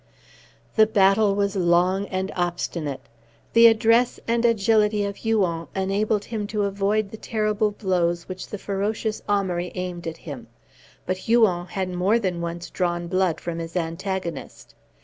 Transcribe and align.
The 0.77 0.87
battle 0.87 1.35
was 1.35 1.55
long 1.55 2.07
and 2.07 2.31
obstinate. 2.35 3.01
The 3.53 3.67
address 3.67 4.19
and 4.27 4.43
agility 4.43 5.05
of 5.05 5.17
Huon 5.17 5.67
enabled 5.75 6.25
him 6.25 6.47
to 6.47 6.63
avoid 6.63 7.11
the 7.11 7.17
terrible 7.17 7.69
blows 7.69 8.27
which 8.27 8.47
the 8.47 8.57
ferocious 8.57 9.21
Amaury 9.29 9.71
aimed 9.75 10.07
at 10.07 10.17
him. 10.17 10.47
But 11.05 11.17
Huon 11.17 11.67
had 11.67 11.87
more 11.93 12.17
than 12.17 12.41
once 12.41 12.71
drawn 12.71 13.05
blood 13.05 13.39
from 13.39 13.59
his 13.59 13.75
antagonist. 13.77 14.73